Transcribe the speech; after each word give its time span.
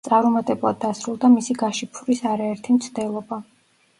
წარუმატებლად 0.07 0.79
დასრულდა 0.85 1.29
მისი 1.33 1.57
გაშიფვრის 1.59 2.23
არაერთი 2.31 2.79
მცდელობა. 2.79 3.39